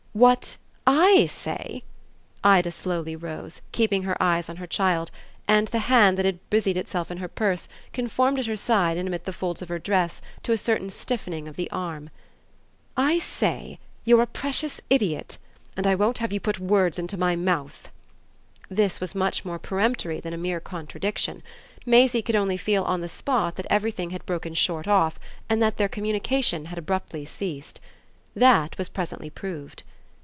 [0.13, 1.83] "What 'I' say?"
[2.43, 5.09] Ida slowly rose, keeping her eyes on her child,
[5.47, 9.07] and the hand that had busied itself in her purse conformed at her side and
[9.07, 12.09] amid the folds of her dress to a certain stiffening of the arm.
[12.97, 15.37] "I say you're a precious idiot,
[15.77, 17.89] and I won't have you put words into my mouth!"
[18.67, 21.41] This was much more peremptory than a mere contradiction.
[21.85, 25.17] Maisie could only feel on the spot that everything had broken short off
[25.49, 27.79] and that their communication had abruptly ceased.
[28.35, 29.83] That was presently proved.